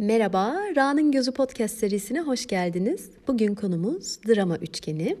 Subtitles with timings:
[0.00, 3.10] Merhaba, Ra'nın Gözü Podcast serisine hoş geldiniz.
[3.28, 5.16] Bugün konumuz drama üçgeni.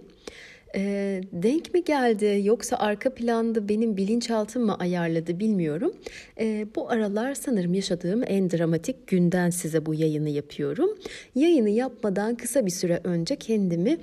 [0.74, 5.92] E, denk mi geldi yoksa arka planda benim bilinçaltım mı ayarladı bilmiyorum.
[6.40, 10.90] E, bu aralar sanırım yaşadığım en dramatik günden size bu yayını yapıyorum.
[11.34, 13.98] Yayını yapmadan kısa bir süre önce kendimi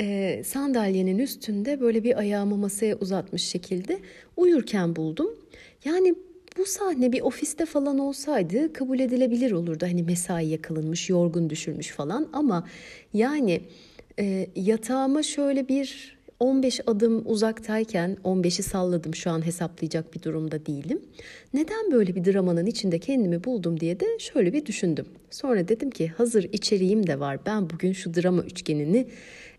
[0.00, 3.98] e, sandalyenin üstünde böyle bir ayağımı masaya uzatmış şekilde
[4.36, 5.30] uyurken buldum.
[5.84, 6.14] Yani
[6.60, 9.86] bu sahne bir ofiste falan olsaydı kabul edilebilir olurdu.
[9.86, 12.66] Hani mesai yakılınmış, yorgun düşürmüş falan ama
[13.14, 13.60] yani
[14.18, 21.00] e, yatağıma şöyle bir 15 adım uzaktayken 15'i salladım şu an hesaplayacak bir durumda değilim.
[21.54, 25.06] Neden böyle bir dramanın içinde kendimi buldum diye de şöyle bir düşündüm.
[25.30, 29.06] Sonra dedim ki hazır içeriğim de var ben bugün şu drama üçgenini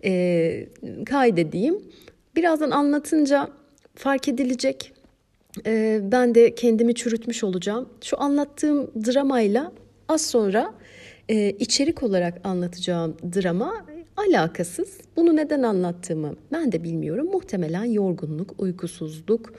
[0.03, 0.67] e,
[1.05, 1.81] kaydedeyim.
[2.35, 3.49] Birazdan anlatınca
[3.95, 4.90] fark edilecek
[5.65, 7.89] e, ben de kendimi çürütmüş olacağım.
[8.03, 9.71] Şu anlattığım dramayla
[10.07, 10.73] az sonra
[11.29, 13.85] e, içerik olarak anlatacağım drama
[14.17, 14.97] alakasız.
[15.15, 17.25] Bunu neden anlattığımı ben de bilmiyorum.
[17.31, 19.53] Muhtemelen yorgunluk, uykusuzluk,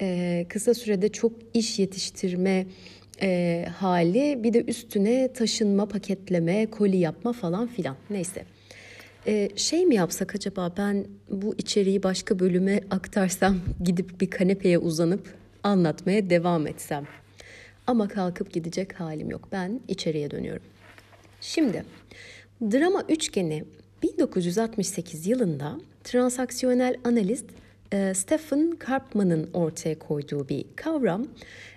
[0.00, 2.66] e, kısa sürede çok iş yetiştirme
[3.22, 7.96] e, hali, bir de üstüne taşınma, paketleme, koli yapma falan filan.
[8.10, 8.44] Neyse.
[9.26, 15.34] Ee, şey mi yapsak acaba ben bu içeriği başka bölüme aktarsam gidip bir kanepeye uzanıp
[15.62, 17.06] anlatmaya devam etsem.
[17.86, 19.48] Ama kalkıp gidecek halim yok.
[19.52, 20.62] Ben içeriye dönüyorum.
[21.40, 21.84] Şimdi
[22.62, 23.64] drama üçgeni
[24.02, 27.46] 1968 yılında transaksiyonel analist
[27.92, 31.26] e, Stephen Karpman'ın ortaya koyduğu bir kavram.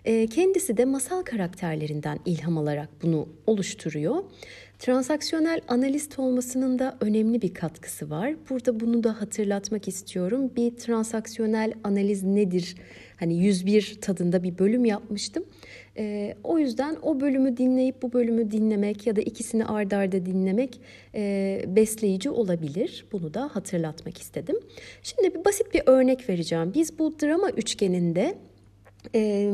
[0.05, 4.23] E, kendisi de masal karakterlerinden ilham alarak bunu oluşturuyor.
[4.79, 8.35] Transaksiyonel analist olmasının da önemli bir katkısı var.
[8.49, 10.51] Burada bunu da hatırlatmak istiyorum.
[10.55, 12.75] Bir transaksiyonel analiz nedir?
[13.19, 15.45] Hani 101 tadında bir bölüm yapmıştım.
[15.97, 20.81] E, o yüzden o bölümü dinleyip bu bölümü dinlemek ya da ikisini ard arda dinlemek
[21.15, 23.05] e, besleyici olabilir.
[23.11, 24.55] Bunu da hatırlatmak istedim.
[25.03, 26.71] Şimdi bir basit bir örnek vereceğim.
[26.73, 28.37] Biz bu drama üçgeninde...
[29.15, 29.51] E,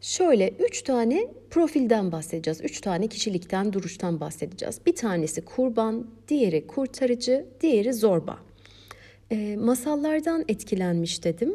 [0.00, 2.60] Şöyle üç tane profilden bahsedeceğiz.
[2.60, 4.80] Üç tane kişilikten, duruştan bahsedeceğiz.
[4.86, 8.38] Bir tanesi kurban, diğeri kurtarıcı, diğeri zorba.
[9.30, 11.54] E, masallardan etkilenmiş dedim.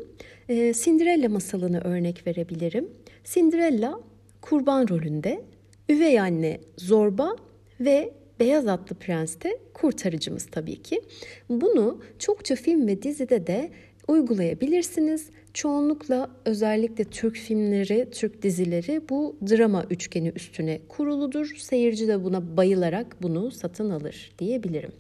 [0.50, 2.90] E, Cinderella masalını örnek verebilirim.
[3.24, 4.00] Cinderella
[4.42, 5.42] kurban rolünde,
[5.90, 7.36] üvey anne zorba
[7.80, 11.02] ve Beyaz Atlı Prens de kurtarıcımız tabii ki.
[11.50, 13.70] Bunu çokça film ve dizide de
[14.08, 15.30] uygulayabilirsiniz.
[15.56, 21.56] Çoğunlukla özellikle Türk filmleri, Türk dizileri bu drama üçgeni üstüne kuruludur.
[21.58, 24.92] Seyirci de buna bayılarak bunu satın alır diyebilirim.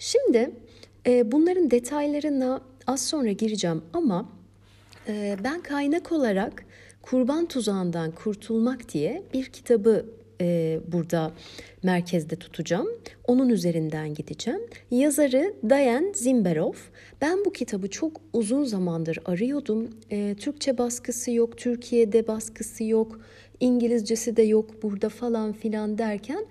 [0.00, 0.50] Şimdi
[1.06, 4.28] e, bunların detaylarına az sonra gireceğim ama
[5.08, 6.64] e, ben kaynak olarak
[7.02, 10.06] Kurban Tuzağından Kurtulmak diye bir kitabı
[10.40, 11.32] e, burada
[11.82, 12.88] merkezde tutacağım.
[13.26, 14.60] Onun üzerinden gideceğim.
[14.90, 16.74] Yazarı Diane Zimberov.
[17.20, 19.90] Ben bu kitabı çok uzun zamandır arıyordum.
[20.10, 23.20] E, Türkçe baskısı yok, Türkiye'de baskısı yok,
[23.60, 26.46] İngilizcesi de yok burada falan filan derken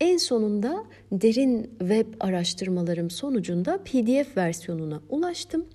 [0.00, 5.66] en sonunda derin web araştırmalarım sonucunda PDF versiyonuna ulaştım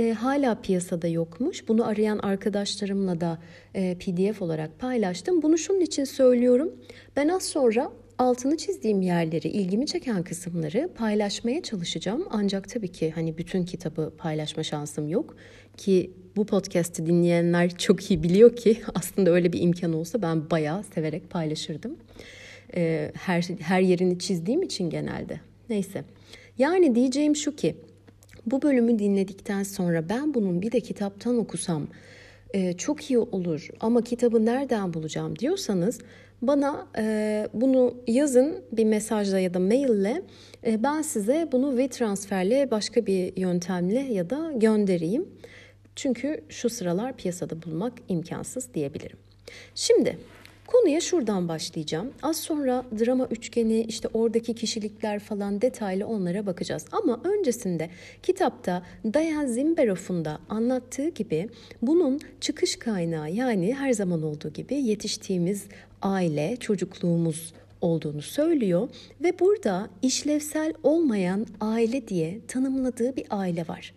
[0.00, 1.68] e, hala piyasada yokmuş.
[1.68, 3.38] Bunu arayan arkadaşlarımla da
[3.74, 5.42] e, PDF olarak paylaştım.
[5.42, 6.72] Bunu şunun için söylüyorum.
[7.16, 12.26] Ben az sonra altını çizdiğim yerleri, ilgimi çeken kısımları paylaşmaya çalışacağım.
[12.30, 15.36] Ancak tabii ki hani bütün kitabı paylaşma şansım yok
[15.76, 20.84] ki bu podcast'i dinleyenler çok iyi biliyor ki aslında öyle bir imkan olsa ben bayağı
[20.84, 21.96] severek paylaşırdım.
[22.74, 25.40] Ee, her her yerini çizdiğim için genelde.
[25.70, 26.04] Neyse.
[26.58, 27.76] Yani diyeceğim şu ki
[28.46, 31.86] bu bölümü dinledikten sonra ben bunun bir de kitaptan okusam
[32.54, 35.98] e, çok iyi olur ama kitabı nereden bulacağım diyorsanız
[36.42, 40.22] bana e, bunu yazın bir mesajla ya da maille
[40.66, 45.28] e, ben size bunu WeTransfer'le başka bir yöntemle ya da göndereyim.
[45.96, 49.16] Çünkü şu sıralar piyasada bulmak imkansız diyebilirim.
[49.74, 50.18] Şimdi
[50.72, 52.12] Konuya şuradan başlayacağım.
[52.22, 56.84] Az sonra drama üçgeni, işte oradaki kişilikler falan detaylı onlara bakacağız.
[56.92, 57.90] Ama öncesinde
[58.22, 58.82] kitapta
[59.12, 61.48] Diane Zimberov'un da anlattığı gibi
[61.82, 65.64] bunun çıkış kaynağı yani her zaman olduğu gibi yetiştiğimiz
[66.02, 68.88] aile, çocukluğumuz olduğunu söylüyor
[69.20, 73.94] ve burada işlevsel olmayan aile diye tanımladığı bir aile var.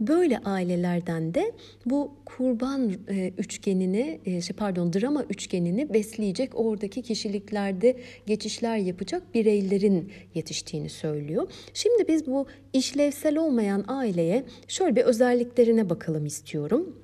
[0.00, 1.52] Böyle ailelerden de
[1.86, 7.96] bu kurban e, üçgenini, e, şey pardon drama üçgenini besleyecek oradaki kişiliklerde
[8.26, 11.48] geçişler yapacak bireylerin yetiştiğini söylüyor.
[11.74, 16.96] Şimdi biz bu işlevsel olmayan aileye şöyle bir özelliklerine bakalım istiyorum.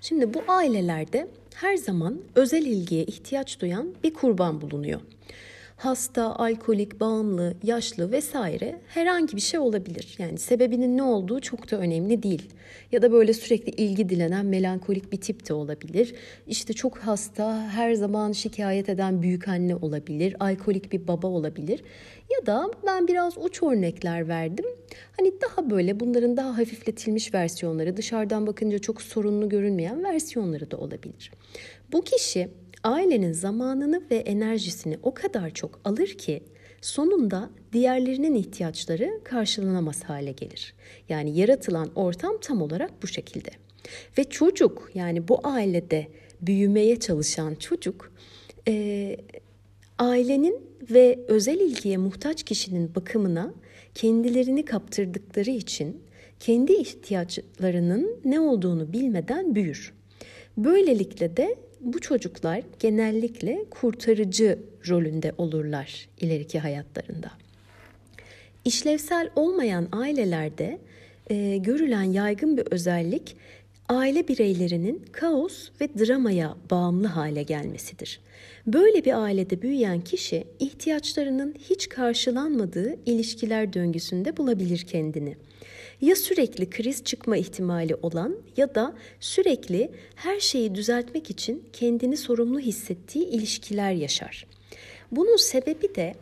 [0.00, 5.00] Şimdi bu ailelerde her zaman özel ilgiye ihtiyaç duyan bir kurban bulunuyor.
[5.80, 10.14] Hasta, alkolik, bağımlı, yaşlı vesaire herhangi bir şey olabilir.
[10.18, 12.50] Yani sebebinin ne olduğu çok da önemli değil.
[12.92, 16.14] Ya da böyle sürekli ilgi dilenen melankolik bir tip de olabilir.
[16.46, 21.82] İşte çok hasta, her zaman şikayet eden büyük anne olabilir, alkolik bir baba olabilir.
[22.30, 24.66] Ya da ben biraz uç örnekler verdim.
[25.16, 31.32] Hani daha böyle bunların daha hafifletilmiş versiyonları, dışarıdan bakınca çok sorunlu görünmeyen versiyonları da olabilir.
[31.92, 32.48] Bu kişi
[32.84, 36.42] ailenin zamanını ve enerjisini o kadar çok alır ki
[36.80, 40.74] sonunda diğerlerinin ihtiyaçları karşılanamaz hale gelir.
[41.08, 43.50] Yani yaratılan ortam tam olarak bu şekilde.
[44.18, 46.08] Ve çocuk yani bu ailede
[46.40, 48.12] büyümeye çalışan çocuk
[48.68, 49.16] e,
[49.98, 50.60] ailenin
[50.90, 53.54] ve özel ilgiye muhtaç kişinin bakımına
[53.94, 56.02] kendilerini kaptırdıkları için
[56.40, 59.92] kendi ihtiyaçlarının ne olduğunu bilmeden büyür.
[60.56, 67.30] Böylelikle de bu çocuklar genellikle kurtarıcı rolünde olurlar ileriki hayatlarında.
[68.64, 70.78] İşlevsel olmayan ailelerde
[71.30, 73.36] e, görülen yaygın bir özellik
[73.88, 78.20] aile bireylerinin kaos ve dramaya bağımlı hale gelmesidir.
[78.66, 85.36] Böyle bir ailede büyüyen kişi ihtiyaçlarının hiç karşılanmadığı ilişkiler döngüsünde bulabilir kendini.
[86.00, 92.60] Ya sürekli kriz çıkma ihtimali olan ya da sürekli her şeyi düzeltmek için kendini sorumlu
[92.60, 94.46] hissettiği ilişkiler yaşar.
[95.10, 96.14] Bunun sebebi de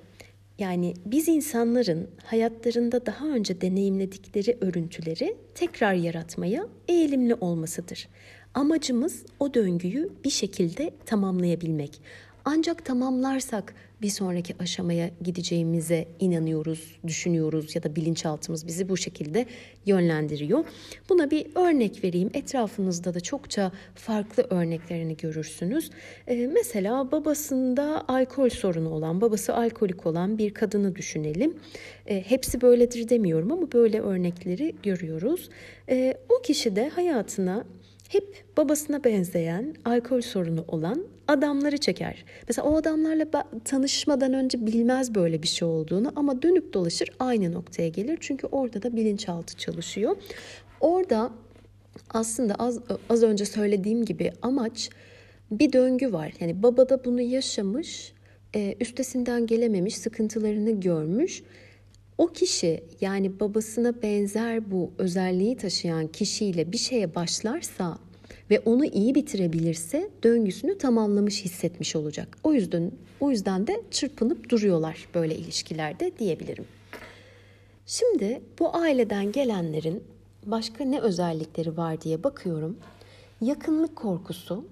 [0.59, 8.09] yani biz insanların hayatlarında daha önce deneyimledikleri örüntüleri tekrar yaratmaya eğilimli olmasıdır.
[8.55, 12.01] Amacımız o döngüyü bir şekilde tamamlayabilmek.
[12.51, 19.47] Ancak tamamlarsak bir sonraki aşamaya gideceğimize inanıyoruz, düşünüyoruz ya da bilinçaltımız bizi bu şekilde
[19.87, 20.65] yönlendiriyor.
[21.09, 22.31] Buna bir örnek vereyim.
[22.35, 25.91] Etrafınızda da çokça farklı örneklerini görürsünüz.
[26.27, 31.57] Ee, mesela babasında alkol sorunu olan, babası alkolik olan bir kadını düşünelim.
[32.07, 35.49] Ee, hepsi böyledir demiyorum ama böyle örnekleri görüyoruz.
[35.89, 37.65] Ee, o kişi de hayatına
[38.09, 42.25] hep babasına benzeyen, alkol sorunu olan adamları çeker.
[42.49, 47.89] Mesela o adamlarla tanışmadan önce bilmez böyle bir şey olduğunu ama dönüp dolaşır aynı noktaya
[47.89, 48.19] gelir.
[48.21, 50.17] Çünkü orada da bilinçaltı çalışıyor.
[50.81, 51.31] Orada
[52.11, 52.79] aslında az,
[53.11, 54.91] az önce söylediğim gibi amaç
[55.51, 56.33] bir döngü var.
[56.41, 58.13] Yani baba da bunu yaşamış,
[58.55, 61.43] e, üstesinden gelememiş, sıkıntılarını görmüş.
[62.19, 67.99] O kişi yani babasına benzer bu özelliği taşıyan kişiyle bir şeye başlarsa
[68.51, 72.39] ve onu iyi bitirebilirse döngüsünü tamamlamış hissetmiş olacak.
[72.45, 76.65] O yüzden o yüzden de çırpınıp duruyorlar böyle ilişkilerde diyebilirim.
[77.87, 80.05] Şimdi bu aileden gelenlerin
[80.47, 82.77] başka ne özellikleri var diye bakıyorum.
[83.41, 84.65] Yakınlık korkusu.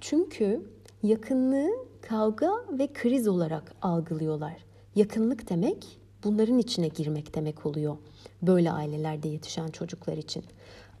[0.00, 0.62] Çünkü
[1.02, 1.70] yakınlığı
[2.02, 4.56] kavga ve kriz olarak algılıyorlar.
[4.94, 7.96] Yakınlık demek bunların içine girmek demek oluyor.
[8.42, 10.44] Böyle ailelerde yetişen çocuklar için.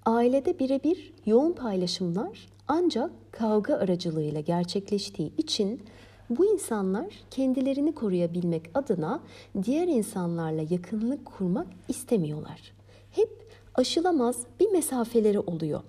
[0.06, 5.82] Ailede birebir yoğun paylaşımlar ancak kavga aracılığıyla gerçekleştiği için
[6.30, 9.20] bu insanlar kendilerini koruyabilmek adına
[9.62, 12.72] diğer insanlarla yakınlık kurmak istemiyorlar.
[13.12, 13.30] Hep
[13.74, 15.80] aşılamaz bir mesafeleri oluyor.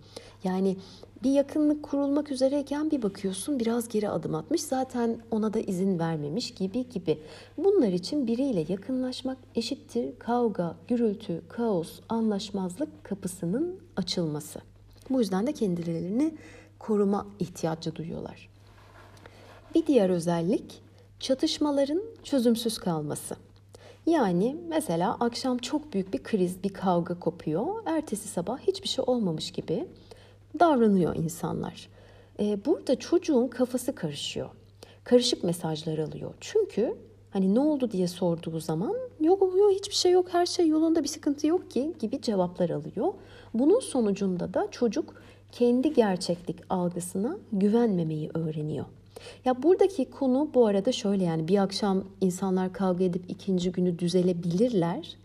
[0.43, 0.77] Yani
[1.24, 6.53] bir yakınlık kurulmak üzereyken bir bakıyorsun biraz geri adım atmış zaten ona da izin vermemiş
[6.53, 7.19] gibi gibi.
[7.58, 14.62] Bunlar için biriyle yakınlaşmak eşittir kavga, gürültü, kaos, anlaşmazlık kapısının açılması.
[15.10, 16.34] Bu yüzden de kendilerini
[16.79, 18.50] koruma ihtiyacı duyuyorlar.
[19.75, 20.81] Bir diğer özellik
[21.19, 23.36] çatışmaların çözümsüz kalması.
[24.05, 27.65] Yani mesela akşam çok büyük bir kriz, bir kavga kopuyor.
[27.86, 29.88] Ertesi sabah hiçbir şey olmamış gibi
[30.59, 31.89] davranıyor insanlar.
[32.39, 34.49] Ee, burada çocuğun kafası karışıyor.
[35.03, 36.33] Karışık mesajlar alıyor.
[36.39, 36.95] Çünkü
[37.29, 41.07] hani ne oldu diye sorduğu zaman yok yok hiçbir şey yok her şey yolunda bir
[41.07, 43.13] sıkıntı yok ki gibi cevaplar alıyor.
[43.53, 45.13] Bunun sonucunda da çocuk
[45.51, 48.85] kendi gerçeklik algısına güvenmemeyi öğreniyor.
[49.45, 55.17] Ya buradaki konu bu arada şöyle yani bir akşam insanlar kavga edip ikinci günü düzelebilirler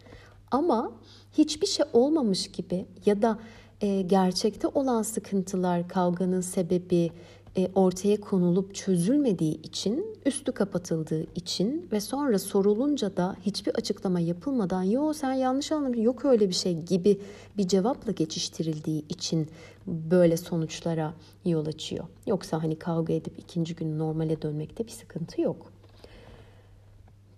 [0.50, 0.92] ama
[1.38, 3.38] hiçbir şey olmamış gibi ya da
[3.84, 7.10] e, gerçekte olan sıkıntılar, kavganın sebebi
[7.56, 14.82] e, ortaya konulup çözülmediği için, üstü kapatıldığı için ve sonra sorulunca da hiçbir açıklama yapılmadan
[14.82, 17.20] "Yo sen yanlış anlamışsın, yok öyle bir şey." gibi
[17.56, 19.48] bir cevapla geçiştirildiği için
[19.86, 21.14] böyle sonuçlara
[21.44, 22.04] yol açıyor.
[22.26, 25.72] Yoksa hani kavga edip ikinci gün normale dönmekte bir sıkıntı yok.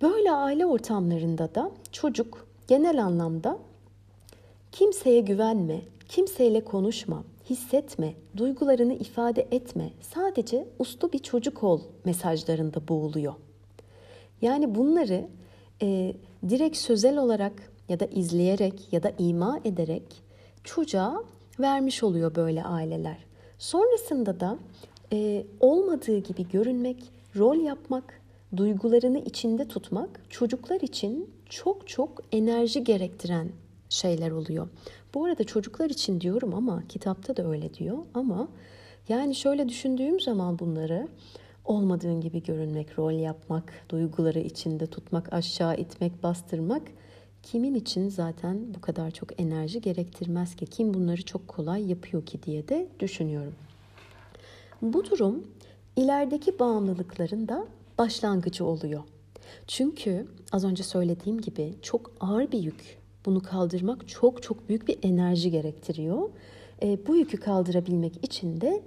[0.02, 3.58] Böyle aile ortamlarında da çocuk genel anlamda
[4.72, 9.90] kimseye güvenme, Kimseyle konuşma, hissetme, duygularını ifade etme.
[10.00, 13.34] Sadece uslu bir çocuk ol mesajlarında boğuluyor.
[14.42, 15.28] Yani bunları
[15.82, 16.14] e,
[16.48, 17.52] direkt sözel olarak
[17.88, 20.02] ya da izleyerek ya da ima ederek
[20.64, 21.24] çocuğa
[21.60, 23.16] vermiş oluyor böyle aileler.
[23.58, 24.58] Sonrasında da
[25.12, 27.04] e, olmadığı gibi görünmek,
[27.36, 28.20] rol yapmak,
[28.56, 33.48] duygularını içinde tutmak çocuklar için çok çok enerji gerektiren
[33.88, 34.68] şeyler oluyor.
[35.14, 38.48] Bu arada çocuklar için diyorum ama kitapta da öyle diyor ama
[39.08, 41.08] yani şöyle düşündüğüm zaman bunları
[41.64, 46.82] olmadığın gibi görünmek, rol yapmak, duyguları içinde tutmak, aşağı itmek, bastırmak
[47.42, 50.66] kimin için zaten bu kadar çok enerji gerektirmez ki?
[50.66, 53.54] Kim bunları çok kolay yapıyor ki diye de düşünüyorum.
[54.82, 55.44] Bu durum
[55.96, 57.66] ilerideki bağımlılıkların da
[57.98, 59.02] başlangıcı oluyor.
[59.66, 62.98] Çünkü az önce söylediğim gibi çok ağır bir yük.
[63.26, 66.28] Bunu kaldırmak çok çok büyük bir enerji gerektiriyor.
[66.82, 68.82] E, bu yükü kaldırabilmek için de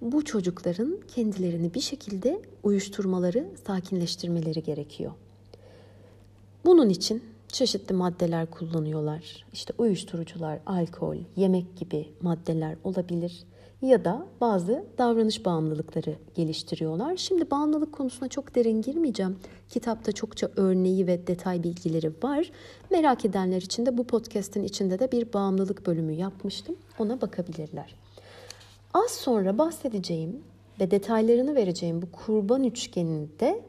[0.00, 5.12] bu çocukların kendilerini bir şekilde uyuşturmaları, sakinleştirmeleri gerekiyor.
[6.64, 9.46] Bunun için çeşitli maddeler kullanıyorlar.
[9.52, 13.44] İşte uyuşturucular, alkol, yemek gibi maddeler olabilir
[13.82, 17.16] ya da bazı davranış bağımlılıkları geliştiriyorlar.
[17.16, 19.36] Şimdi bağımlılık konusuna çok derin girmeyeceğim.
[19.68, 22.50] Kitapta çokça örneği ve detay bilgileri var.
[22.90, 26.76] Merak edenler için de bu podcast'in içinde de bir bağımlılık bölümü yapmıştım.
[26.98, 27.94] Ona bakabilirler.
[28.94, 30.42] Az sonra bahsedeceğim
[30.80, 33.62] ve detaylarını vereceğim bu kurban üçgeninde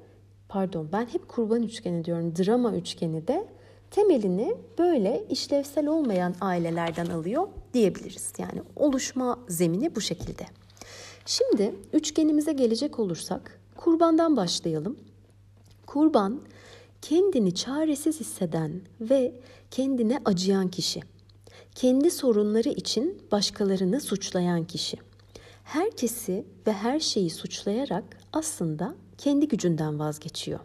[0.50, 3.45] pardon ben hep kurban üçgeni diyorum drama üçgeni de
[3.91, 8.34] temelini böyle işlevsel olmayan ailelerden alıyor diyebiliriz.
[8.38, 10.46] Yani oluşma zemini bu şekilde.
[11.25, 15.00] Şimdi üçgenimize gelecek olursak kurbandan başlayalım.
[15.86, 16.41] Kurban
[17.01, 19.41] kendini çaresiz hisseden ve
[19.72, 21.01] kendine acıyan kişi.
[21.75, 24.98] Kendi sorunları için başkalarını suçlayan kişi.
[25.63, 28.03] Herkesi ve her şeyi suçlayarak
[28.34, 30.60] aslında kendi gücünden vazgeçiyor.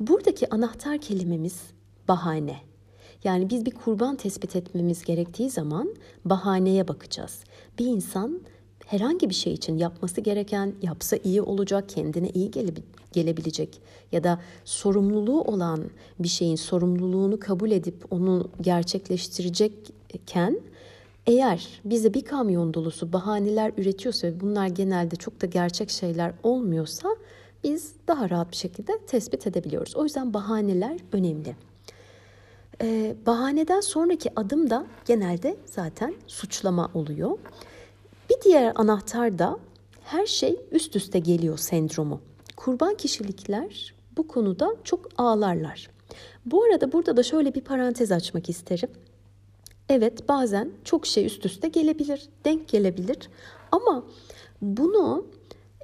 [0.00, 1.62] Buradaki anahtar kelimemiz
[2.08, 2.56] bahane.
[3.26, 7.40] Yani biz bir kurban tespit etmemiz gerektiği zaman bahaneye bakacağız.
[7.78, 8.40] Bir insan
[8.86, 12.70] herhangi bir şey için yapması gereken, yapsa iyi olacak, kendine iyi gele,
[13.12, 13.80] gelebilecek
[14.12, 15.84] ya da sorumluluğu olan
[16.18, 20.60] bir şeyin sorumluluğunu kabul edip onu gerçekleştirecekken
[21.26, 27.08] eğer bize bir kamyon dolusu bahaneler üretiyorsa ve bunlar genelde çok da gerçek şeyler olmuyorsa
[27.64, 29.96] biz daha rahat bir şekilde tespit edebiliyoruz.
[29.96, 31.56] O yüzden bahaneler önemli.
[32.82, 37.38] Ee, bahaneden sonraki adım da genelde zaten suçlama oluyor.
[38.30, 39.58] Bir diğer anahtar da
[40.04, 42.20] her şey üst üste geliyor sendromu.
[42.56, 45.90] Kurban kişilikler bu konuda çok ağlarlar.
[46.46, 48.90] Bu arada burada da şöyle bir parantez açmak isterim.
[49.88, 53.18] Evet bazen çok şey üst üste gelebilir, denk gelebilir
[53.72, 54.04] ama
[54.62, 55.26] bunu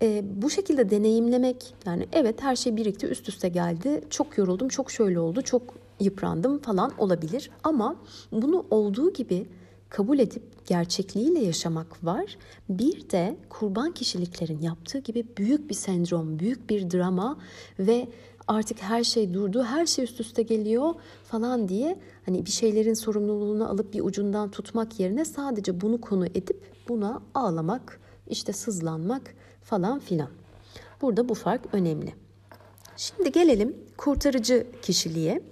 [0.02, 4.90] e, bu şekilde deneyimlemek yani evet her şey birlikte üst üste geldi, çok yoruldum, çok
[4.90, 5.62] şöyle oldu, çok
[6.02, 7.96] yıprandım falan olabilir ama
[8.32, 9.46] bunu olduğu gibi
[9.88, 12.38] kabul edip gerçekliğiyle yaşamak var.
[12.68, 17.38] Bir de kurban kişiliklerin yaptığı gibi büyük bir sendrom, büyük bir drama
[17.78, 18.08] ve
[18.48, 20.94] artık her şey durdu, her şey üst üste geliyor
[21.24, 26.72] falan diye hani bir şeylerin sorumluluğunu alıp bir ucundan tutmak yerine sadece bunu konu edip
[26.88, 30.28] buna ağlamak, işte sızlanmak falan filan.
[31.02, 32.14] Burada bu fark önemli.
[32.96, 35.42] Şimdi gelelim kurtarıcı kişiliğe.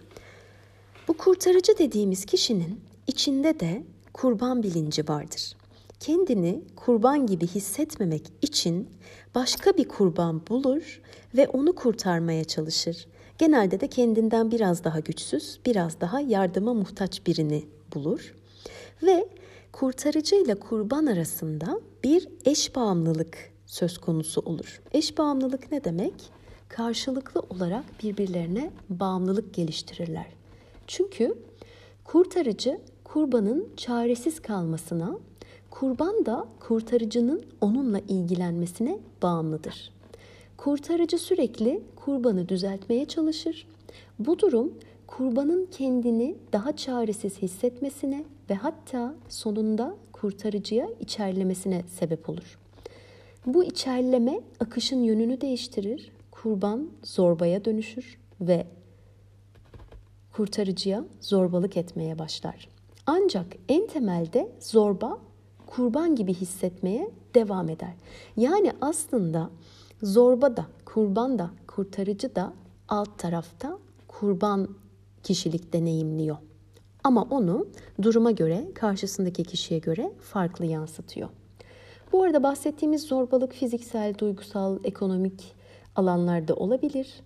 [1.10, 5.56] Bu kurtarıcı dediğimiz kişinin içinde de kurban bilinci vardır.
[6.00, 8.88] Kendini kurban gibi hissetmemek için
[9.34, 11.00] başka bir kurban bulur
[11.36, 13.06] ve onu kurtarmaya çalışır.
[13.38, 17.64] Genelde de kendinden biraz daha güçsüz, biraz daha yardıma muhtaç birini
[17.94, 18.34] bulur
[19.02, 19.28] ve
[19.72, 24.80] kurtarıcı ile kurban arasında bir eş bağımlılık söz konusu olur.
[24.92, 26.14] Eş bağımlılık ne demek?
[26.68, 30.39] Karşılıklı olarak birbirlerine bağımlılık geliştirirler.
[30.90, 31.34] Çünkü
[32.04, 35.18] kurtarıcı kurbanın çaresiz kalmasına,
[35.70, 39.92] kurban da kurtarıcının onunla ilgilenmesine bağımlıdır.
[40.56, 43.66] Kurtarıcı sürekli kurbanı düzeltmeye çalışır.
[44.18, 44.74] Bu durum
[45.06, 52.58] kurbanın kendini daha çaresiz hissetmesine ve hatta sonunda kurtarıcıya içerlemesine sebep olur.
[53.46, 58.66] Bu içerleme akışın yönünü değiştirir, kurban zorbaya dönüşür ve
[60.40, 62.68] kurtarıcıya zorbalık etmeye başlar.
[63.06, 65.18] Ancak en temelde zorba
[65.66, 67.92] kurban gibi hissetmeye devam eder.
[68.36, 69.50] Yani aslında
[70.02, 72.52] zorba da, kurban da, kurtarıcı da
[72.88, 73.78] alt tarafta
[74.08, 74.68] kurban
[75.22, 76.36] kişilik deneyimliyor.
[77.04, 77.66] Ama onu
[78.02, 81.28] duruma göre, karşısındaki kişiye göre farklı yansıtıyor.
[82.12, 85.54] Bu arada bahsettiğimiz zorbalık fiziksel, duygusal, ekonomik
[85.96, 87.20] alanlarda olabilir.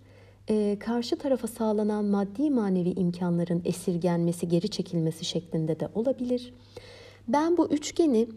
[0.49, 6.53] E, karşı tarafa sağlanan maddi manevi imkanların esirgenmesi, geri çekilmesi şeklinde de olabilir.
[7.27, 8.27] Ben bu üçgeni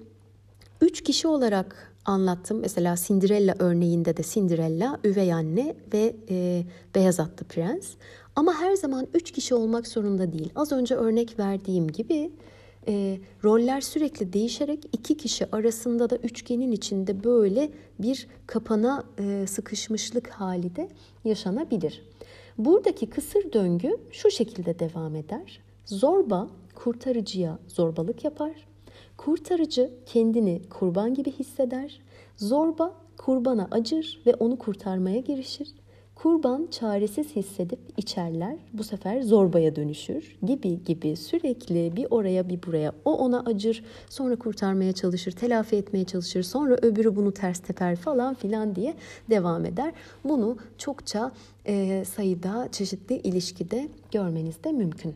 [0.81, 2.59] üç kişi olarak anlattım.
[2.61, 7.95] Mesela Cinderella örneğinde de Cinderella, üvey anne ve e, beyaz atlı prens.
[8.37, 10.51] Ama her zaman üç kişi olmak zorunda değil.
[10.55, 12.31] Az önce örnek verdiğim gibi
[12.89, 20.29] e, roller sürekli değişerek iki kişi arasında da üçgenin içinde böyle bir kapana e, sıkışmışlık
[20.29, 20.89] hali de
[21.25, 22.03] yaşanabilir.
[22.59, 25.61] Buradaki kısır döngü şu şekilde devam eder.
[25.85, 28.53] Zorba kurtarıcıya zorbalık yapar.
[29.17, 32.01] Kurtarıcı kendini kurban gibi hisseder.
[32.37, 35.75] Zorba kurbana acır ve onu kurtarmaya girişir.
[36.23, 38.57] Kurban çaresiz hissedip içerler.
[38.73, 42.93] Bu sefer zorbaya dönüşür gibi gibi sürekli bir oraya bir buraya.
[43.05, 46.43] O ona acır, sonra kurtarmaya çalışır, telafi etmeye çalışır.
[46.43, 48.95] Sonra öbürü bunu ters teper falan filan diye
[49.31, 49.93] devam eder.
[50.25, 51.33] Bunu çokça
[51.67, 55.15] e, sayıda çeşitli ilişkide görmeniz de mümkün.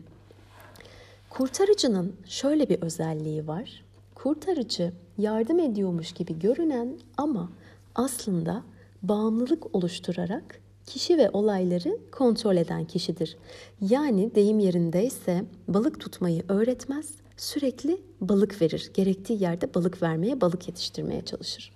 [1.29, 3.83] Kurtarıcının şöyle bir özelliği var.
[4.15, 7.49] Kurtarıcı yardım ediyormuş gibi görünen ama
[7.95, 8.63] aslında
[9.01, 13.37] bağımlılık oluşturarak kişi ve olayları kontrol eden kişidir.
[13.81, 18.91] Yani deyim yerindeyse balık tutmayı öğretmez, sürekli balık verir.
[18.93, 21.71] Gerektiği yerde balık vermeye, balık yetiştirmeye çalışır.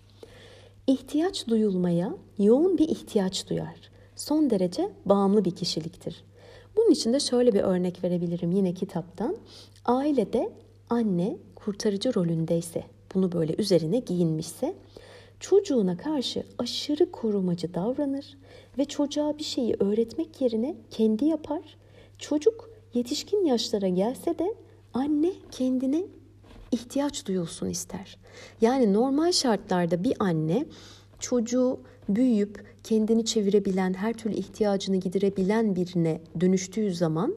[0.88, 3.76] İhtiyaç duyulmaya yoğun bir ihtiyaç duyar.
[4.16, 6.24] Son derece bağımlı bir kişiliktir.
[6.78, 9.38] Bunun için de şöyle bir örnek verebilirim yine kitaptan.
[9.86, 10.52] Ailede
[10.90, 12.84] anne kurtarıcı rolündeyse,
[13.16, 14.76] bunu böyle üzerine giyinmişse
[15.40, 18.38] çocuğuna karşı aşırı korumacı davranır
[18.78, 21.78] ve çocuğa bir şeyi öğretmek yerine kendi yapar.
[22.20, 24.56] Çocuk yetişkin yaşlara gelse de
[24.94, 26.04] anne kendine
[26.72, 28.18] ihtiyaç duyulsun ister.
[28.62, 30.66] Yani normal şartlarda bir anne
[31.20, 37.36] çocuğu büyüyüp kendini çevirebilen, her türlü ihtiyacını giderebilen birine dönüştüğü zaman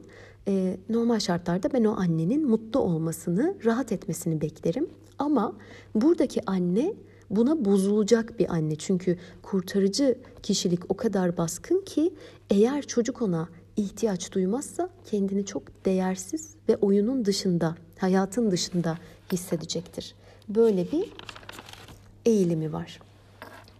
[0.48, 4.90] e, normal şartlarda ben o annenin mutlu olmasını, rahat etmesini beklerim.
[5.18, 5.56] Ama
[5.94, 6.94] buradaki anne
[7.30, 8.76] buna bozulacak bir anne.
[8.76, 12.14] Çünkü kurtarıcı kişilik o kadar baskın ki
[12.50, 18.98] eğer çocuk ona ihtiyaç duymazsa kendini çok değersiz ve oyunun dışında, hayatın dışında
[19.32, 20.14] hissedecektir.
[20.48, 21.12] Böyle bir
[22.26, 23.00] eğilimi var.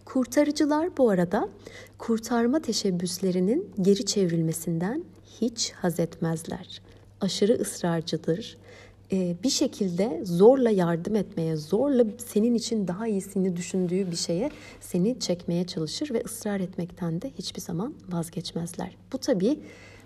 [0.05, 1.49] Kurtarıcılar bu arada
[1.97, 5.03] kurtarma teşebbüslerinin geri çevrilmesinden
[5.41, 6.81] hiç haz etmezler.
[7.21, 8.57] Aşırı ısrarcıdır
[9.11, 15.67] bir şekilde zorla yardım etmeye, zorla senin için daha iyisini düşündüğü bir şeye seni çekmeye
[15.67, 18.97] çalışır ve ısrar etmekten de hiçbir zaman vazgeçmezler.
[19.13, 19.59] Bu tabii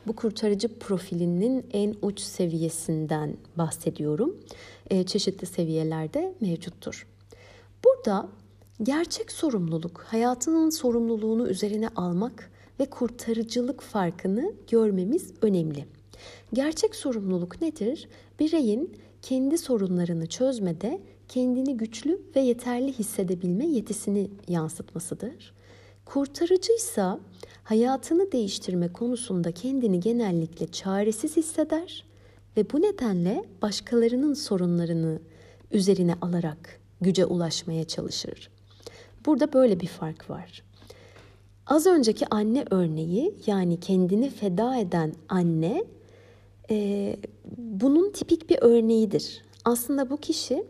[0.07, 4.37] bu kurtarıcı profilinin en uç seviyesinden bahsediyorum.
[4.89, 7.07] E, çeşitli seviyelerde mevcuttur.
[7.85, 8.27] Burada
[8.83, 15.85] gerçek sorumluluk, hayatının sorumluluğunu üzerine almak ve kurtarıcılık farkını görmemiz önemli.
[16.53, 18.07] Gerçek sorumluluk nedir?
[18.39, 25.53] Bireyin kendi sorunlarını çözmede kendini güçlü ve yeterli hissedebilme yetisini yansıtmasıdır.
[26.05, 27.19] Kurtarıcıysa
[27.63, 32.05] hayatını değiştirme konusunda kendini genellikle çaresiz hisseder
[32.57, 35.19] ve bu nedenle başkalarının sorunlarını
[35.71, 38.49] üzerine alarak güce ulaşmaya çalışır.
[39.25, 40.63] Burada böyle bir fark var.
[41.67, 45.83] Az önceki anne örneği yani kendini feda eden anne
[46.71, 47.15] e,
[47.57, 49.45] bunun tipik bir örneğidir.
[49.65, 50.65] Aslında bu kişi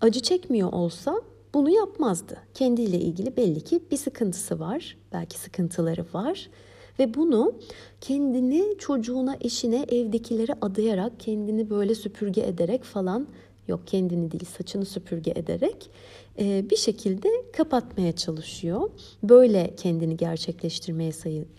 [0.00, 1.20] acı çekmiyor olsa
[1.54, 2.36] bunu yapmazdı.
[2.54, 6.50] Kendiyle ilgili belli ki bir sıkıntısı var, belki sıkıntıları var
[6.98, 7.54] ve bunu
[8.00, 13.26] kendini çocuğuna, eşine, evdekilere adayarak, kendini böyle süpürge ederek falan
[13.68, 15.90] yok kendini değil saçını süpürge ederek
[16.38, 18.90] e, bir şekilde kapatmaya çalışıyor.
[19.22, 21.12] Böyle kendini gerçekleştirmeye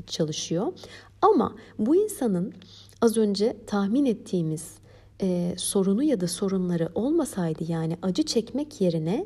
[0.08, 0.74] çalışıyor.
[1.22, 2.54] Ama bu insanın
[3.02, 4.76] az önce tahmin ettiğimiz
[5.22, 9.26] e, sorunu ya da sorunları olmasaydı yani acı çekmek yerine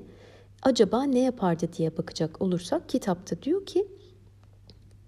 [0.62, 3.88] acaba ne yapardı diye bakacak olursak kitapta diyor ki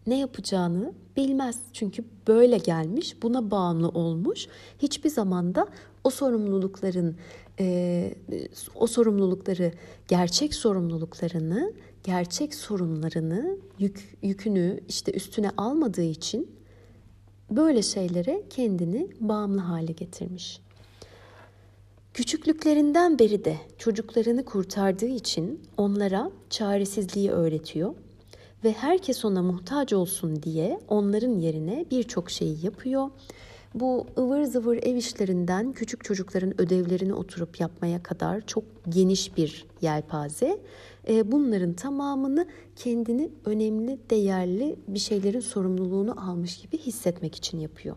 [0.07, 1.59] ne yapacağını bilmez.
[1.73, 4.47] Çünkü böyle gelmiş, buna bağımlı olmuş.
[4.79, 5.67] Hiçbir zamanda
[6.03, 7.15] o sorumlulukların
[7.59, 8.15] e,
[8.75, 9.71] o sorumlulukları,
[10.07, 11.73] gerçek sorumluluklarını,
[12.03, 16.51] gerçek sorunlarını, yük, yükünü işte üstüne almadığı için
[17.51, 20.59] böyle şeylere kendini bağımlı hale getirmiş.
[22.13, 27.95] Küçüklüklerinden beri de çocuklarını kurtardığı için onlara çaresizliği öğretiyor
[28.63, 33.09] ve herkes ona muhtaç olsun diye onların yerine birçok şeyi yapıyor.
[33.73, 40.59] Bu ıvır zıvır ev işlerinden küçük çocukların ödevlerini oturup yapmaya kadar çok geniş bir yelpaze.
[41.07, 47.95] E, bunların tamamını kendini önemli, değerli bir şeylerin sorumluluğunu almış gibi hissetmek için yapıyor.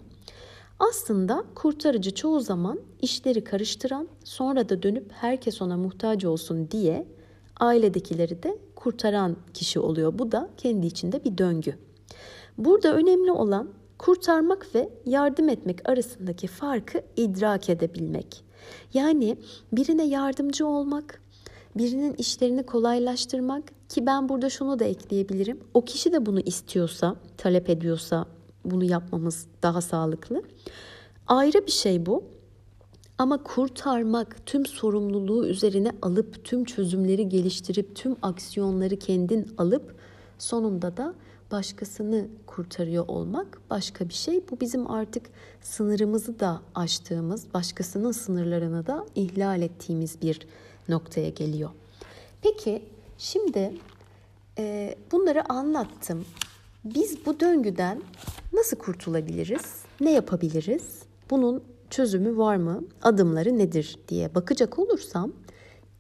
[0.79, 7.07] Aslında kurtarıcı çoğu zaman işleri karıştıran, sonra da dönüp herkes ona muhtaç olsun diye
[7.61, 10.19] ailedekileri de kurtaran kişi oluyor.
[10.19, 11.79] Bu da kendi içinde bir döngü.
[12.59, 18.45] Burada önemli olan kurtarmak ve yardım etmek arasındaki farkı idrak edebilmek.
[18.95, 19.37] Yani
[19.73, 21.23] birine yardımcı olmak,
[21.77, 25.61] birinin işlerini kolaylaştırmak ki ben burada şunu da ekleyebilirim.
[25.75, 28.27] O kişi de bunu istiyorsa, talep ediyorsa
[28.65, 30.43] bunu yapmamız daha sağlıklı.
[31.27, 32.25] Ayrı bir şey bu.
[33.19, 39.97] Ama kurtarmak, tüm sorumluluğu üzerine alıp, tüm çözümleri geliştirip, tüm aksiyonları kendin alıp
[40.39, 41.15] sonunda da
[41.51, 44.45] başkasını kurtarıyor olmak başka bir şey.
[44.51, 45.27] Bu bizim artık
[45.63, 50.47] sınırımızı da aştığımız, başkasının sınırlarını da ihlal ettiğimiz bir
[50.89, 51.71] noktaya geliyor.
[52.43, 52.83] Peki
[53.19, 53.75] şimdi
[54.59, 56.25] e, bunları anlattım.
[56.85, 58.03] Biz bu döngüden
[58.53, 59.83] nasıl kurtulabiliriz?
[60.01, 61.03] Ne yapabiliriz?
[61.31, 62.85] Bunun çözümü var mı?
[63.03, 65.33] Adımları nedir diye bakacak olursam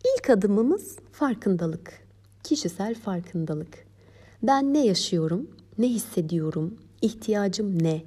[0.05, 2.07] ilk adımımız farkındalık.
[2.43, 3.86] Kişisel farkındalık.
[4.43, 5.51] Ben ne yaşıyorum?
[5.79, 6.75] Ne hissediyorum?
[7.03, 8.03] İhtiyacım ne?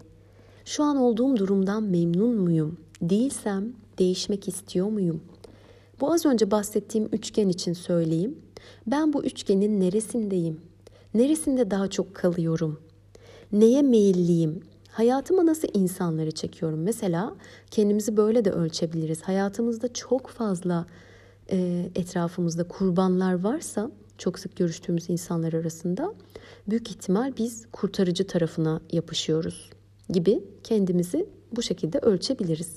[0.66, 2.78] Şu an olduğum durumdan memnun muyum?
[3.02, 5.22] Değilsem değişmek istiyor muyum?
[6.00, 8.38] Bu az önce bahsettiğim üçgen için söyleyeyim.
[8.88, 10.62] Ben bu üçgenin neresindeyim?
[11.14, 12.80] Neresinde daha çok kalıyorum?
[13.52, 14.62] Neye meyilliyim?
[14.92, 16.80] Hayatıma nasıl insanları çekiyorum?
[16.84, 17.36] Mesela
[17.72, 19.22] kendimizi böyle de ölçebiliriz.
[19.22, 20.86] Hayatımızda çok fazla
[21.52, 26.14] e, etrafımızda kurbanlar varsa çok sık görüştüğümüz insanlar arasında
[26.70, 29.70] büyük ihtimal biz kurtarıcı tarafına yapışıyoruz
[30.10, 32.76] gibi kendimizi bu şekilde ölçebiliriz.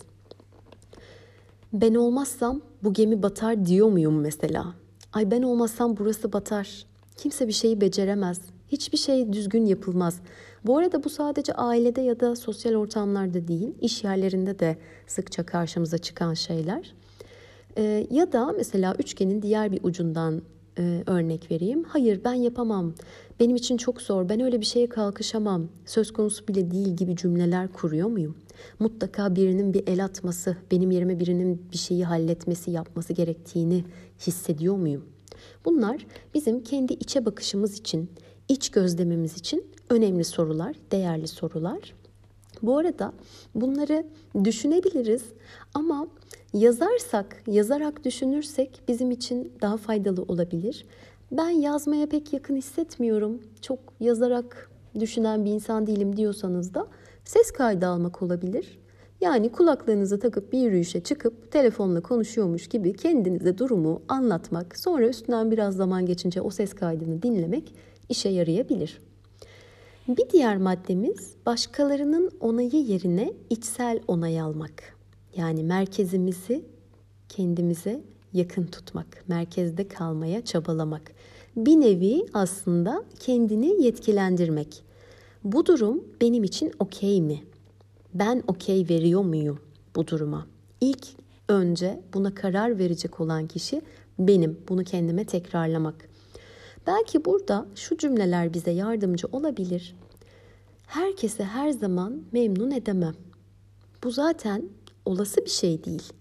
[1.73, 4.75] Ben olmazsam bu gemi batar diyor muyum mesela?
[5.13, 6.87] Ay ben olmazsam burası batar.
[7.17, 8.41] Kimse bir şeyi beceremez.
[8.69, 10.21] Hiçbir şey düzgün yapılmaz.
[10.67, 14.77] Bu arada bu sadece ailede ya da sosyal ortamlarda değil, iş yerlerinde de
[15.07, 16.95] sıkça karşımıza çıkan şeyler.
[17.77, 20.43] Ee, ya da mesela üçgenin diğer bir ucundan
[20.79, 21.85] e, örnek vereyim.
[21.85, 22.95] Hayır ben yapamam.
[23.41, 24.29] Benim için çok zor.
[24.29, 25.69] Ben öyle bir şeye kalkışamam.
[25.87, 28.37] Söz konusu bile değil gibi cümleler kuruyor muyum?
[28.79, 33.85] Mutlaka birinin bir el atması, benim yerime birinin bir şeyi halletmesi, yapması gerektiğini
[34.27, 35.05] hissediyor muyum?
[35.65, 38.11] Bunlar bizim kendi içe bakışımız için,
[38.49, 41.95] iç gözlemimiz için önemli sorular, değerli sorular.
[42.63, 43.13] Bu arada
[43.55, 44.07] bunları
[44.45, 45.25] düşünebiliriz
[45.75, 46.09] ama
[46.55, 50.87] yazarsak, yazarak düşünürsek bizim için daha faydalı olabilir.
[51.33, 53.43] Ben yazmaya pek yakın hissetmiyorum.
[53.61, 56.87] Çok yazarak düşünen bir insan değilim diyorsanız da
[57.25, 58.79] ses kaydı almak olabilir.
[59.21, 65.77] Yani kulaklarınıza takıp bir yürüyüşe çıkıp telefonla konuşuyormuş gibi kendinize durumu anlatmak, sonra üstünden biraz
[65.77, 67.75] zaman geçince o ses kaydını dinlemek
[68.09, 69.01] işe yarayabilir.
[70.09, 75.02] Bir diğer maddemiz başkalarının onayı yerine içsel onay almak.
[75.37, 76.65] Yani merkezimizi
[77.29, 81.13] kendimize yakın tutmak, merkezde kalmaya çabalamak.
[81.57, 84.83] Bir nevi aslında kendini yetkilendirmek.
[85.45, 87.43] Bu durum benim için okey mi?
[88.15, 89.59] Ben okey veriyor muyum
[89.97, 90.47] bu duruma?
[90.81, 91.07] İlk
[91.49, 93.83] önce buna karar verecek olan kişi
[94.19, 94.59] benim.
[94.69, 96.09] Bunu kendime tekrarlamak.
[96.87, 99.97] Belki burada şu cümleler bize yardımcı olabilir.
[100.87, 103.15] Herkese her zaman memnun edemem.
[104.05, 104.63] Bu zaten
[105.05, 106.13] olası bir şey değil.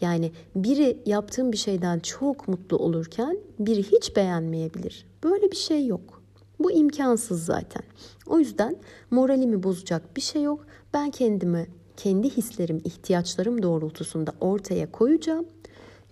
[0.00, 5.06] Yani biri yaptığım bir şeyden çok mutlu olurken biri hiç beğenmeyebilir.
[5.24, 6.22] Böyle bir şey yok.
[6.58, 7.82] Bu imkansız zaten.
[8.26, 8.76] O yüzden
[9.10, 10.66] moralimi bozacak bir şey yok.
[10.94, 15.46] Ben kendimi, kendi hislerim, ihtiyaçlarım doğrultusunda ortaya koyacağım.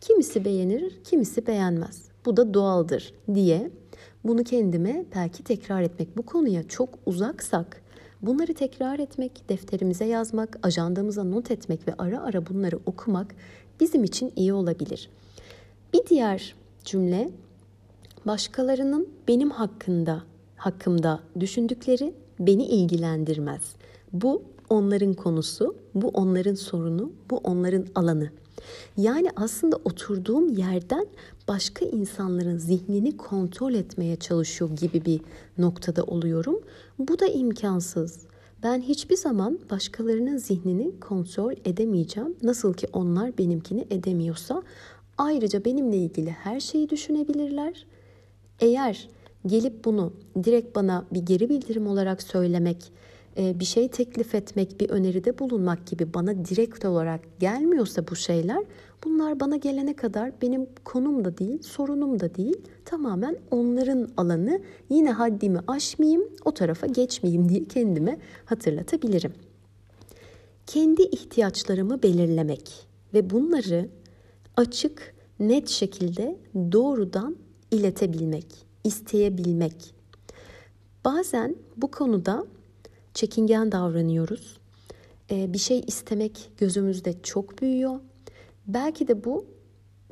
[0.00, 2.08] Kimisi beğenir, kimisi beğenmez.
[2.26, 3.70] Bu da doğaldır diye
[4.24, 6.16] bunu kendime belki tekrar etmek.
[6.16, 7.82] Bu konuya çok uzaksak
[8.22, 13.34] bunları tekrar etmek, defterimize yazmak, ajandamıza not etmek ve ara ara bunları okumak
[13.80, 15.10] bizim için iyi olabilir.
[15.92, 16.54] Bir diğer
[16.84, 17.30] cümle
[18.26, 20.22] başkalarının benim hakkında
[20.56, 23.62] hakkımda düşündükleri beni ilgilendirmez.
[24.12, 28.30] Bu onların konusu, bu onların sorunu, bu onların alanı.
[28.96, 31.06] Yani aslında oturduğum yerden
[31.48, 35.20] başka insanların zihnini kontrol etmeye çalışıyor gibi bir
[35.58, 36.60] noktada oluyorum.
[36.98, 38.26] Bu da imkansız.
[38.62, 42.36] Ben hiçbir zaman başkalarının zihnini kontrol edemeyeceğim.
[42.42, 44.62] Nasıl ki onlar benimkini edemiyorsa.
[45.18, 47.86] Ayrıca benimle ilgili her şeyi düşünebilirler.
[48.60, 49.08] Eğer
[49.46, 50.12] gelip bunu
[50.44, 52.92] direkt bana bir geri bildirim olarak söylemek
[53.38, 58.64] bir şey teklif etmek, bir öneride bulunmak gibi bana direkt olarak gelmiyorsa bu şeyler,
[59.04, 62.56] bunlar bana gelene kadar benim konum da değil, sorunum da değil.
[62.84, 64.60] Tamamen onların alanı.
[64.90, 69.32] Yine haddimi aşmayayım, o tarafa geçmeyeyim diye kendime hatırlatabilirim.
[70.66, 73.88] Kendi ihtiyaçlarımı belirlemek ve bunları
[74.56, 77.36] açık, net şekilde doğrudan
[77.70, 78.46] iletebilmek,
[78.84, 79.94] isteyebilmek.
[81.04, 82.46] Bazen bu konuda
[83.18, 84.58] çekingen davranıyoruz.
[85.30, 88.00] Ee, bir şey istemek gözümüzde çok büyüyor.
[88.66, 89.46] Belki de bu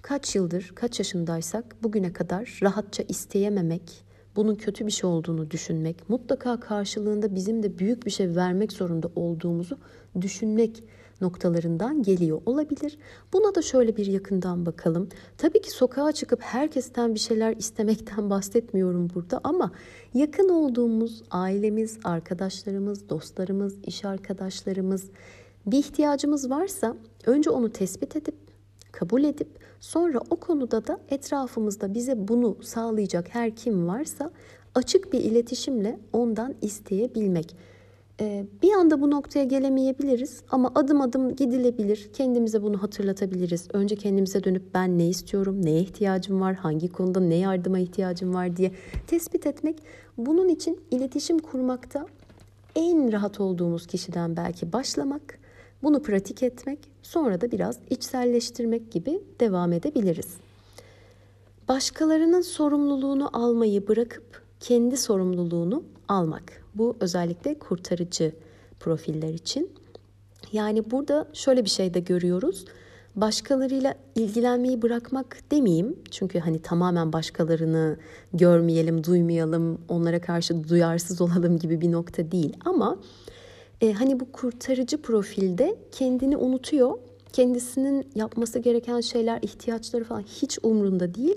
[0.02, 4.04] kaç yıldır, kaç yaşındaysak bugüne kadar rahatça isteyememek,
[4.36, 9.10] bunun kötü bir şey olduğunu düşünmek, mutlaka karşılığında bizim de büyük bir şey vermek zorunda
[9.16, 9.78] olduğumuzu
[10.20, 10.84] düşünmek
[11.20, 12.98] noktalarından geliyor olabilir.
[13.32, 15.08] Buna da şöyle bir yakından bakalım.
[15.38, 19.72] Tabii ki sokağa çıkıp herkesten bir şeyler istemekten bahsetmiyorum burada ama
[20.14, 25.10] yakın olduğumuz ailemiz, arkadaşlarımız, dostlarımız, iş arkadaşlarımız
[25.66, 28.34] bir ihtiyacımız varsa önce onu tespit edip
[28.92, 29.48] kabul edip
[29.80, 34.30] sonra o konuda da etrafımızda bize bunu sağlayacak her kim varsa
[34.74, 37.56] açık bir iletişimle ondan isteyebilmek.
[38.20, 42.08] Ee, bir anda bu noktaya gelemeyebiliriz ama adım adım gidilebilir.
[42.12, 43.68] Kendimize bunu hatırlatabiliriz.
[43.72, 48.56] Önce kendimize dönüp ben ne istiyorum, neye ihtiyacım var, hangi konuda ne yardıma ihtiyacım var
[48.56, 48.72] diye
[49.06, 49.76] tespit etmek.
[50.18, 52.06] Bunun için iletişim kurmakta
[52.76, 55.38] en rahat olduğumuz kişiden belki başlamak,
[55.82, 60.34] bunu pratik etmek, sonra da biraz içselleştirmek gibi devam edebiliriz.
[61.68, 66.62] Başkalarının sorumluluğunu almayı bırakıp kendi sorumluluğunu almak.
[66.74, 68.32] Bu özellikle kurtarıcı
[68.80, 69.70] profiller için.
[70.52, 72.64] Yani burada şöyle bir şey de görüyoruz.
[73.16, 75.96] Başkalarıyla ilgilenmeyi bırakmak demeyeyim.
[76.10, 77.96] Çünkü hani tamamen başkalarını
[78.32, 82.56] görmeyelim, duymayalım, onlara karşı duyarsız olalım gibi bir nokta değil.
[82.64, 82.98] Ama
[83.80, 86.98] e, hani bu kurtarıcı profilde kendini unutuyor.
[87.32, 91.36] Kendisinin yapması gereken şeyler, ihtiyaçları falan hiç umrunda değil.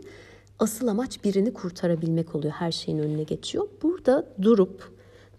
[0.59, 2.53] Asıl amaç birini kurtarabilmek oluyor.
[2.53, 3.67] Her şeyin önüne geçiyor.
[3.83, 4.91] Burada durup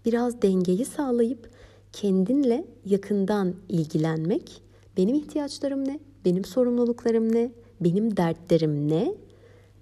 [0.05, 1.49] biraz dengeyi sağlayıp
[1.93, 4.61] kendinle yakından ilgilenmek.
[4.97, 5.99] Benim ihtiyaçlarım ne?
[6.25, 7.51] Benim sorumluluklarım ne?
[7.81, 9.15] Benim dertlerim ne?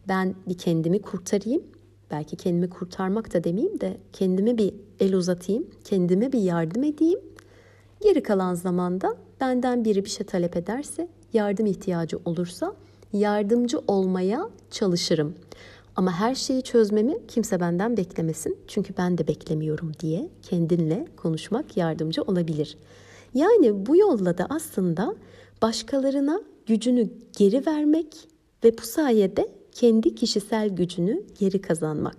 [0.08, 1.64] Ben bir kendimi kurtarayım.
[2.12, 7.20] Belki kendimi kurtarmak da demeyeyim de kendime bir el uzatayım, kendime bir yardım edeyim.
[8.02, 12.76] Geri kalan zamanda benden biri bir şey talep ederse, yardım ihtiyacı olursa
[13.14, 15.36] yardımcı olmaya çalışırım.
[15.96, 18.58] Ama her şeyi çözmemi kimse benden beklemesin.
[18.68, 22.78] Çünkü ben de beklemiyorum diye kendinle konuşmak yardımcı olabilir.
[23.34, 25.16] Yani bu yolla da aslında
[25.62, 28.16] başkalarına gücünü geri vermek
[28.64, 32.18] ve bu sayede kendi kişisel gücünü geri kazanmak.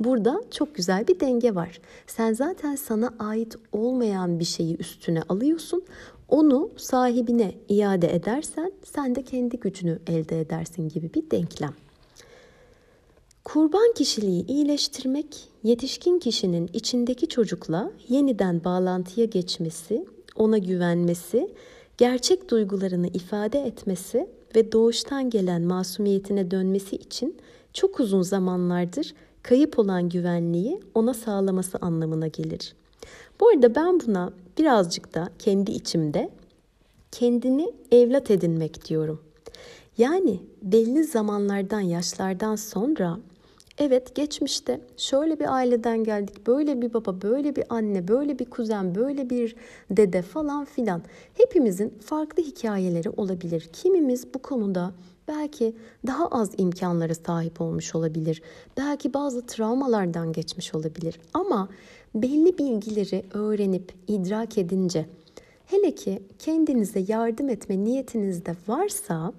[0.00, 1.80] Burada çok güzel bir denge var.
[2.06, 5.84] Sen zaten sana ait olmayan bir şeyi üstüne alıyorsun.
[6.28, 11.74] Onu sahibine iade edersen sen de kendi gücünü elde edersin gibi bir denklem.
[13.44, 21.54] Kurban kişiliği iyileştirmek, yetişkin kişinin içindeki çocukla yeniden bağlantıya geçmesi, ona güvenmesi,
[21.98, 27.36] gerçek duygularını ifade etmesi ve doğuştan gelen masumiyetine dönmesi için
[27.72, 32.74] çok uzun zamanlardır kayıp olan güvenliği ona sağlaması anlamına gelir.
[33.40, 36.30] Bu arada ben buna birazcık da kendi içimde
[37.12, 39.22] kendini evlat edinmek diyorum.
[39.98, 43.18] Yani belli zamanlardan, yaşlardan sonra
[43.78, 48.94] Evet geçmişte şöyle bir aileden geldik, böyle bir baba, böyle bir anne, böyle bir kuzen,
[48.94, 49.56] böyle bir
[49.90, 51.02] dede falan filan.
[51.34, 53.68] Hepimizin farklı hikayeleri olabilir.
[53.72, 54.92] Kimimiz bu konuda
[55.28, 55.74] belki
[56.06, 58.42] daha az imkanlara sahip olmuş olabilir.
[58.76, 61.20] Belki bazı travmalardan geçmiş olabilir.
[61.34, 61.68] Ama
[62.14, 65.06] belli bilgileri öğrenip idrak edince
[65.66, 69.32] hele ki kendinize yardım etme niyetinizde varsa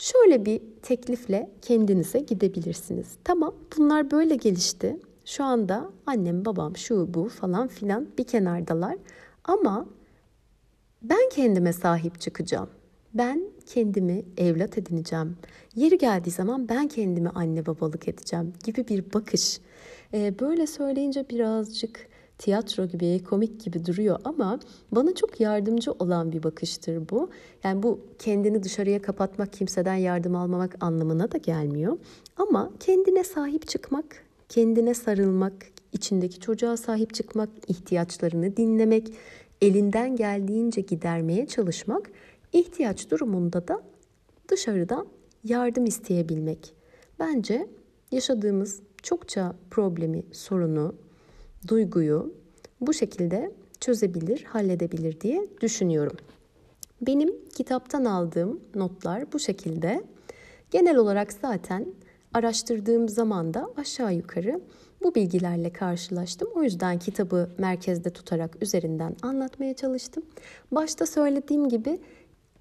[0.00, 3.08] Şöyle bir teklifle kendinize gidebilirsiniz.
[3.24, 4.96] Tamam bunlar böyle gelişti.
[5.24, 8.96] Şu anda annem babam şu bu falan filan bir kenardalar.
[9.44, 9.86] Ama
[11.02, 12.68] ben kendime sahip çıkacağım.
[13.14, 13.44] Ben
[13.74, 15.36] kendimi evlat edineceğim.
[15.76, 19.60] Yeri geldiği zaman ben kendimi anne babalık edeceğim gibi bir bakış.
[20.14, 24.60] Ee, böyle söyleyince birazcık tiyatro gibi, komik gibi duruyor ama
[24.92, 27.30] bana çok yardımcı olan bir bakıştır bu.
[27.64, 31.98] Yani bu kendini dışarıya kapatmak, kimseden yardım almamak anlamına da gelmiyor.
[32.36, 35.54] Ama kendine sahip çıkmak, kendine sarılmak,
[35.92, 39.12] içindeki çocuğa sahip çıkmak, ihtiyaçlarını dinlemek,
[39.62, 42.10] elinden geldiğince gidermeye çalışmak,
[42.52, 43.82] ihtiyaç durumunda da
[44.48, 45.06] dışarıdan
[45.44, 46.74] yardım isteyebilmek.
[47.18, 47.66] Bence
[48.12, 50.94] yaşadığımız çokça problemi, sorunu,
[51.68, 52.34] duyguyu
[52.80, 56.16] bu şekilde çözebilir, halledebilir diye düşünüyorum.
[57.00, 60.04] Benim kitaptan aldığım notlar bu şekilde.
[60.70, 61.86] Genel olarak zaten
[62.34, 64.60] araştırdığım zaman da aşağı yukarı
[65.02, 66.48] bu bilgilerle karşılaştım.
[66.54, 70.22] O yüzden kitabı merkezde tutarak üzerinden anlatmaya çalıştım.
[70.72, 71.98] Başta söylediğim gibi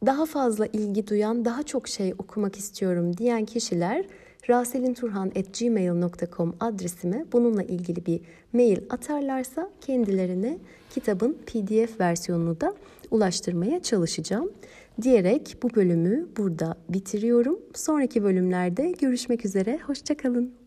[0.05, 4.05] daha fazla ilgi duyan, daha çok şey okumak istiyorum diyen kişiler
[4.49, 8.21] raselinturhan.gmail.com adresime bununla ilgili bir
[8.53, 10.57] mail atarlarsa kendilerine
[10.89, 12.75] kitabın pdf versiyonunu da
[13.11, 14.51] ulaştırmaya çalışacağım.
[15.01, 17.59] Diyerek bu bölümü burada bitiriyorum.
[17.73, 19.79] Sonraki bölümlerde görüşmek üzere.
[19.87, 20.58] Hoşçakalın.